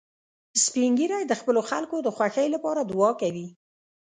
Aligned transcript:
سپین 0.63 0.91
ږیری 0.99 1.21
د 1.27 1.33
خپلو 1.39 1.61
خلکو 1.69 1.95
د 2.01 2.07
خوښۍ 2.15 2.47
لپاره 2.55 2.81
دعا 2.91 3.11
کوي 3.21 3.47